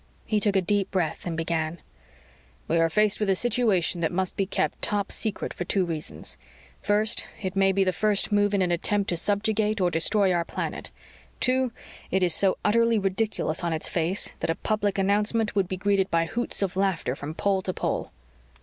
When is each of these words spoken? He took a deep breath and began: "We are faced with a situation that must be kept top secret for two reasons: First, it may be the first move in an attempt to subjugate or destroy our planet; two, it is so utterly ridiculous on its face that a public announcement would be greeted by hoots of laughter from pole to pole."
He 0.25 0.39
took 0.39 0.55
a 0.55 0.63
deep 0.63 0.89
breath 0.89 1.27
and 1.27 1.37
began: 1.37 1.79
"We 2.67 2.79
are 2.79 2.89
faced 2.89 3.19
with 3.19 3.29
a 3.29 3.35
situation 3.35 4.01
that 4.01 4.11
must 4.11 4.35
be 4.35 4.47
kept 4.47 4.81
top 4.81 5.11
secret 5.11 5.53
for 5.53 5.63
two 5.63 5.85
reasons: 5.85 6.37
First, 6.81 7.27
it 7.39 7.55
may 7.55 7.71
be 7.71 7.83
the 7.83 7.93
first 7.93 8.31
move 8.31 8.55
in 8.55 8.63
an 8.63 8.71
attempt 8.71 9.09
to 9.09 9.15
subjugate 9.15 9.79
or 9.79 9.91
destroy 9.91 10.33
our 10.33 10.43
planet; 10.43 10.89
two, 11.39 11.71
it 12.09 12.23
is 12.23 12.33
so 12.33 12.57
utterly 12.65 12.97
ridiculous 12.97 13.63
on 13.63 13.73
its 13.73 13.87
face 13.87 14.33
that 14.39 14.49
a 14.49 14.55
public 14.55 14.97
announcement 14.97 15.53
would 15.55 15.67
be 15.67 15.77
greeted 15.77 16.09
by 16.09 16.25
hoots 16.25 16.63
of 16.63 16.75
laughter 16.75 17.15
from 17.15 17.35
pole 17.35 17.61
to 17.61 17.71
pole." 17.71 18.11